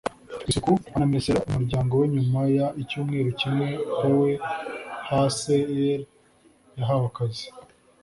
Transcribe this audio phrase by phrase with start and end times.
[0.49, 3.67] isuku anamesera umuryango we nyuma y icyumweru kimwe
[3.99, 4.33] poe
[5.07, 5.69] hser
[6.77, 7.45] yahawe akazi